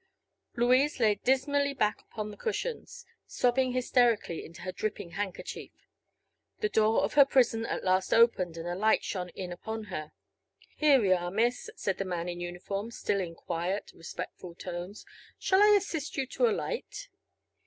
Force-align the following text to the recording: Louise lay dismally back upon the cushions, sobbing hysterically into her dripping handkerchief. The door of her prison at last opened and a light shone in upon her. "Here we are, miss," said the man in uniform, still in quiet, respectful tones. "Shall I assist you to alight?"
Louise 0.55 0.99
lay 0.99 1.13
dismally 1.13 1.75
back 1.75 2.01
upon 2.01 2.31
the 2.31 2.35
cushions, 2.37 3.05
sobbing 3.27 3.73
hysterically 3.73 4.43
into 4.43 4.63
her 4.63 4.71
dripping 4.71 5.11
handkerchief. 5.11 5.69
The 6.57 6.69
door 6.69 7.03
of 7.03 7.13
her 7.13 7.23
prison 7.23 7.67
at 7.67 7.83
last 7.83 8.11
opened 8.11 8.57
and 8.57 8.67
a 8.67 8.73
light 8.73 9.03
shone 9.03 9.29
in 9.29 9.51
upon 9.51 9.83
her. 9.93 10.11
"Here 10.75 10.99
we 10.99 11.13
are, 11.13 11.29
miss," 11.29 11.69
said 11.75 11.99
the 11.99 12.05
man 12.05 12.27
in 12.27 12.39
uniform, 12.39 12.89
still 12.89 13.19
in 13.19 13.35
quiet, 13.35 13.91
respectful 13.93 14.55
tones. 14.55 15.05
"Shall 15.37 15.61
I 15.61 15.75
assist 15.77 16.17
you 16.17 16.25
to 16.25 16.47
alight?" 16.49 17.09